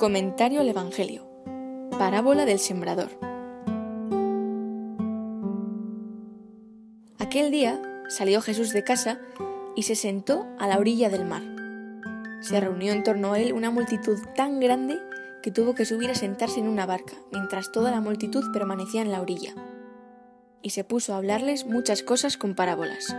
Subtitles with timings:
[0.00, 1.26] Comentario al Evangelio.
[1.90, 3.10] Parábola del Sembrador.
[7.18, 9.20] Aquel día salió Jesús de casa
[9.76, 11.42] y se sentó a la orilla del mar.
[12.40, 14.98] Se reunió en torno a él una multitud tan grande
[15.42, 19.12] que tuvo que subir a sentarse en una barca, mientras toda la multitud permanecía en
[19.12, 19.52] la orilla.
[20.62, 23.14] Y se puso a hablarles muchas cosas con parábolas.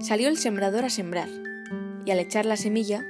[0.00, 1.30] Salió el sembrador a sembrar,
[2.04, 3.06] y al echar la semilla,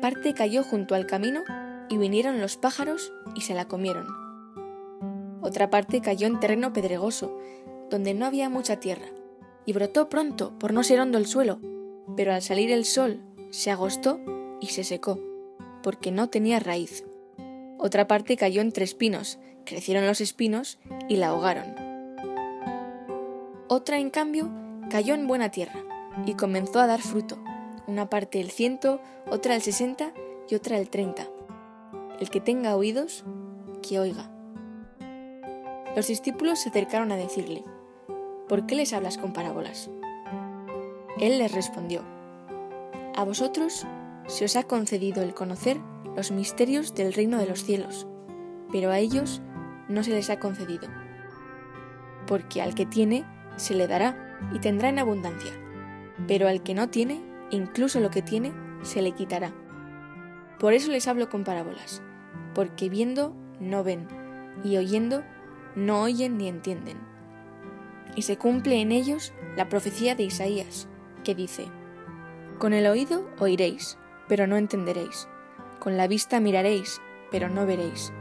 [0.00, 1.42] parte cayó junto al camino
[1.88, 4.06] y vinieron los pájaros y se la comieron.
[5.42, 7.36] Otra parte cayó en terreno pedregoso,
[7.90, 9.06] donde no había mucha tierra,
[9.66, 11.60] y brotó pronto por no ser hondo el suelo,
[12.16, 14.20] pero al salir el sol se agostó
[14.60, 15.18] y se secó,
[15.82, 17.04] porque no tenía raíz.
[17.78, 21.74] Otra parte cayó entre espinos, crecieron los espinos y la ahogaron.
[23.68, 24.50] Otra, en cambio,
[24.90, 25.84] cayó en buena tierra
[26.26, 27.38] y comenzó a dar fruto,
[27.86, 30.12] una parte el ciento, otra el sesenta
[30.48, 31.28] y otra el treinta.
[32.20, 33.24] El que tenga oídos,
[33.86, 34.30] que oiga.
[35.96, 37.64] Los discípulos se acercaron a decirle,
[38.48, 39.90] ¿por qué les hablas con parábolas?
[41.18, 42.02] Él les respondió,
[43.14, 43.86] A vosotros
[44.26, 45.78] se os ha concedido el conocer
[46.16, 48.06] los misterios del reino de los cielos,
[48.72, 49.42] pero a ellos
[49.88, 50.88] no se les ha concedido,
[52.26, 53.24] porque al que tiene
[53.56, 55.52] se le dará y tendrá en abundancia,
[56.26, 57.20] pero al que no tiene,
[57.54, 58.52] incluso lo que tiene,
[58.82, 59.52] se le quitará.
[60.58, 62.02] Por eso les hablo con parábolas,
[62.54, 64.06] porque viendo no ven,
[64.62, 65.24] y oyendo
[65.74, 66.98] no oyen ni entienden.
[68.16, 70.88] Y se cumple en ellos la profecía de Isaías,
[71.24, 71.66] que dice,
[72.58, 75.28] Con el oído oiréis, pero no entenderéis,
[75.80, 78.12] con la vista miraréis, pero no veréis,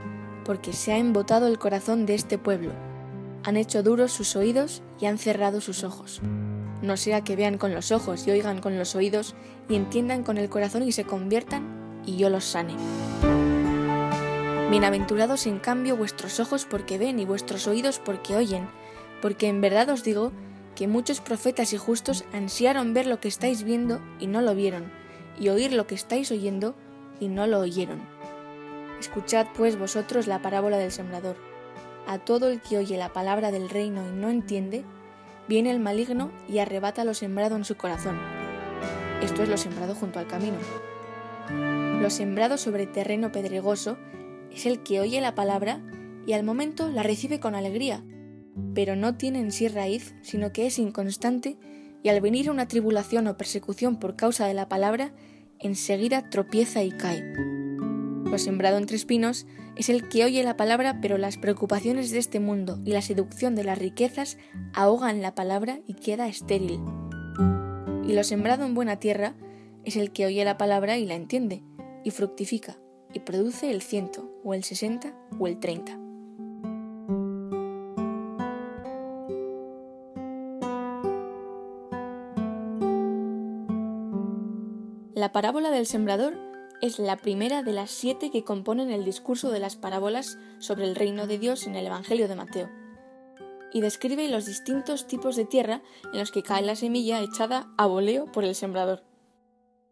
[0.45, 2.71] porque se ha embotado el corazón de este pueblo,
[3.43, 6.21] han hecho duros sus oídos y han cerrado sus ojos
[6.83, 9.35] no sea que vean con los ojos y oigan con los oídos
[9.69, 12.75] y entiendan con el corazón y se conviertan y yo los sane.
[14.69, 18.67] Bienaventurados en cambio vuestros ojos porque ven y vuestros oídos porque oyen,
[19.21, 20.33] porque en verdad os digo
[20.75, 24.91] que muchos profetas y justos ansiaron ver lo que estáis viendo y no lo vieron,
[25.39, 26.75] y oír lo que estáis oyendo
[27.21, 28.01] y no lo oyeron.
[28.99, 31.37] Escuchad pues vosotros la parábola del sembrador.
[32.07, 34.83] A todo el que oye la palabra del reino y no entiende,
[35.47, 38.17] viene el maligno y arrebata lo sembrado en su corazón.
[39.21, 40.57] Esto es lo sembrado junto al camino.
[42.01, 43.97] Lo sembrado sobre terreno pedregoso
[44.51, 45.81] es el que oye la palabra
[46.25, 48.03] y al momento la recibe con alegría,
[48.73, 51.57] pero no tiene en sí raíz, sino que es inconstante
[52.03, 55.13] y al venir una tribulación o persecución por causa de la palabra,
[55.59, 57.23] enseguida tropieza y cae.
[58.33, 59.45] Lo sembrado entre espinos
[59.75, 63.53] es el que oye la palabra, pero las preocupaciones de este mundo y la seducción
[63.53, 64.39] de las riquezas
[64.73, 66.79] ahogan la palabra y queda estéril.
[68.07, 69.35] Y lo sembrado en buena tierra
[69.85, 71.61] es el que oye la palabra y la entiende,
[72.03, 72.79] y fructifica,
[73.13, 75.99] y produce el ciento, o el sesenta, o el treinta.
[85.13, 86.52] La parábola del sembrador
[86.83, 90.95] es la primera de las siete que componen el discurso de las parábolas sobre el
[90.95, 92.69] reino de Dios en el Evangelio de Mateo,
[93.71, 97.85] y describe los distintos tipos de tierra en los que cae la semilla echada a
[97.85, 99.01] voleo por el sembrador.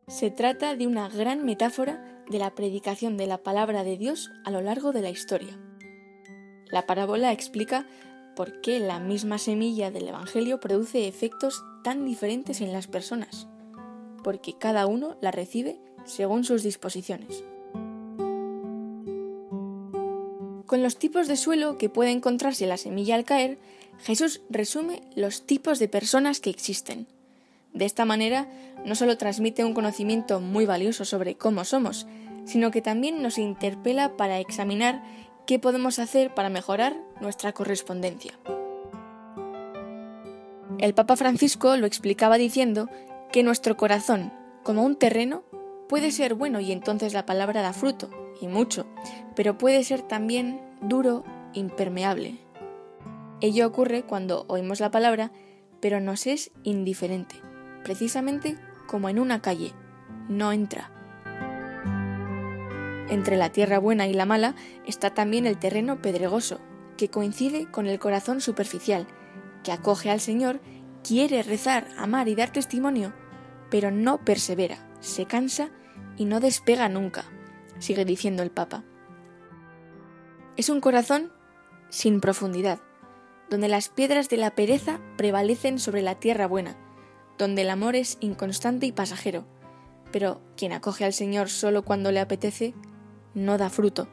[0.09, 4.52] Se trata de una gran metáfora de la predicación de la palabra de Dios a
[4.52, 5.58] lo largo de la historia.
[6.72, 7.88] La parábola explica
[8.35, 13.47] por qué la misma semilla del Evangelio produce efectos tan diferentes en las personas,
[14.25, 17.44] porque cada uno la recibe según sus disposiciones.
[20.66, 23.58] Con los tipos de suelo que puede encontrarse la semilla al caer,
[24.00, 27.08] Jesús resume los tipos de personas que existen.
[27.74, 28.48] De esta manera,
[28.86, 32.08] no solo transmite un conocimiento muy valioso sobre cómo somos,
[32.46, 35.04] sino que también nos interpela para examinar
[35.46, 38.34] qué podemos hacer para mejorar nuestra correspondencia.
[40.80, 42.90] El Papa Francisco lo explicaba diciendo
[43.32, 44.34] que nuestro corazón,
[44.64, 45.44] como un terreno,
[45.91, 48.09] Puede ser bueno y entonces la palabra da fruto,
[48.40, 48.85] y mucho,
[49.35, 52.40] pero puede ser también duro, impermeable.
[53.41, 55.34] Ello ocurre cuando oímos la palabra,
[55.82, 57.35] pero nos es indiferente,
[57.84, 58.58] precisamente
[58.88, 59.73] como en una calle,
[60.29, 60.93] no entra.
[63.09, 64.55] Entre la tierra buena y la mala
[64.87, 66.61] está también el terreno pedregoso,
[66.96, 69.08] que coincide con el corazón superficial,
[69.61, 70.61] que acoge al Señor,
[71.03, 73.11] quiere rezar, amar y dar testimonio,
[73.70, 75.70] pero no persevera, se cansa
[76.22, 77.26] y no despega nunca,
[77.79, 78.84] sigue diciendo el Papa.
[80.56, 81.34] Es un corazón
[81.90, 82.79] sin profundidad,
[83.50, 86.78] donde las piedras de la pereza prevalecen sobre la tierra buena,
[87.40, 89.47] donde el amor es inconstante y pasajero,
[90.12, 92.76] pero quien acoge al Señor solo cuando le apetece,
[93.34, 94.08] no da fruto.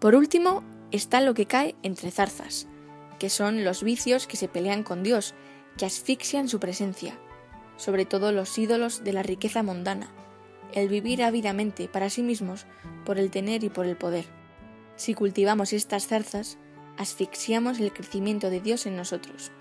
[0.00, 2.68] Por último, está lo que cae entre zarzas,
[3.18, 5.32] que son los vicios que se pelean con Dios,
[5.78, 7.18] que asfixian su presencia,
[7.76, 10.08] sobre todo los ídolos de la riqueza mundana,
[10.72, 12.66] el vivir ávidamente para sí mismos
[13.04, 14.24] por el tener y por el poder.
[14.96, 16.58] Si cultivamos estas zarzas,
[16.96, 19.52] asfixiamos el crecimiento de Dios en nosotros.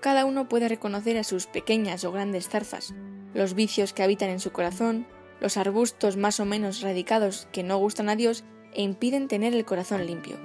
[0.00, 2.94] Cada uno puede reconocer a sus pequeñas o grandes zarzas,
[3.34, 5.06] los vicios que habitan en su corazón,
[5.40, 9.64] los arbustos más o menos radicados que no gustan a Dios e impiden tener el
[9.64, 10.36] corazón limpio.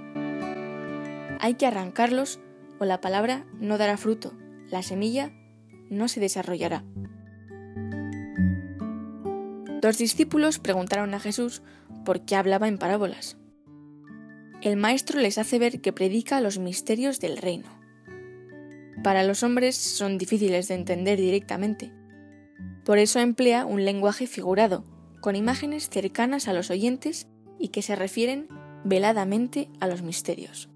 [1.40, 2.40] Hay que arrancarlos
[2.80, 4.34] o la palabra no dará fruto,
[4.70, 5.32] la semilla
[5.92, 6.84] no se desarrollará.
[9.82, 11.62] Dos discípulos preguntaron a Jesús
[12.06, 13.38] por qué hablaba en parábolas.
[14.62, 17.68] El maestro les hace ver que predica los misterios del reino.
[19.04, 21.92] Para los hombres son difíciles de entender directamente.
[22.86, 24.84] Por eso emplea un lenguaje figurado,
[25.20, 27.28] con imágenes cercanas a los oyentes
[27.60, 28.48] y que se refieren
[28.84, 30.71] veladamente a los misterios.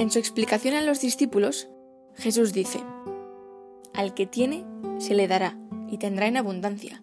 [0.00, 1.68] En su explicación a los discípulos,
[2.16, 2.80] Jesús dice,
[3.92, 4.64] Al que tiene,
[4.96, 5.58] se le dará,
[5.90, 7.02] y tendrá en abundancia,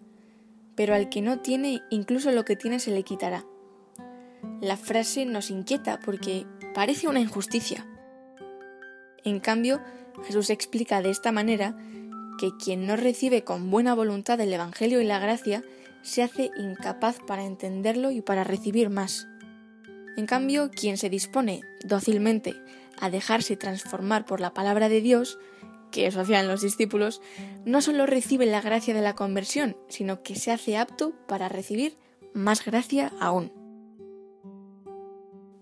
[0.74, 3.44] pero al que no tiene, incluso lo que tiene se le quitará.
[4.60, 7.86] La frase nos inquieta porque parece una injusticia.
[9.22, 9.80] En cambio,
[10.24, 11.78] Jesús explica de esta manera
[12.40, 15.62] que quien no recibe con buena voluntad el Evangelio y la gracia
[16.02, 19.28] se hace incapaz para entenderlo y para recibir más.
[20.16, 22.56] En cambio, quien se dispone dócilmente
[23.00, 25.38] a dejarse transformar por la palabra de Dios,
[25.90, 27.20] que eso hacían los discípulos,
[27.64, 31.96] no solo recibe la gracia de la conversión, sino que se hace apto para recibir
[32.34, 33.52] más gracia aún.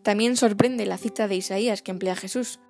[0.03, 2.61] También sorprende la cita de Isaías que emplea Jesús.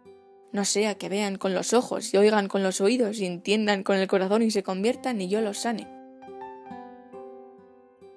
[0.52, 3.96] No sea que vean con los ojos y oigan con los oídos y entiendan con
[3.96, 5.86] el corazón y se conviertan y yo los sane.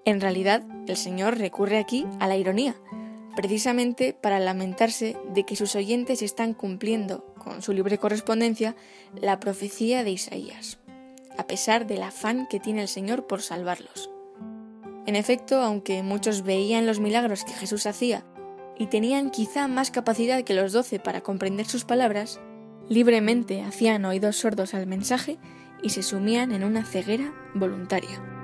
[0.05, 2.75] En realidad, el Señor recurre aquí a la ironía,
[3.39, 8.75] precisamente para lamentarse de que sus oyentes están cumpliendo, con su libre correspondencia,
[9.15, 10.77] la profecía de Isaías,
[11.37, 14.09] a pesar del afán que tiene el Señor por salvarlos.
[15.05, 18.25] En efecto, aunque muchos veían los milagros que Jesús hacía
[18.77, 22.41] y tenían quizá más capacidad que los doce para comprender sus palabras,
[22.89, 25.37] libremente hacían oídos sordos al mensaje
[25.81, 28.38] y se sumían en una ceguera voluntaria.